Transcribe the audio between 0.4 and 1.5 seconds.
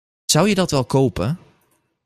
je dat wel kopen?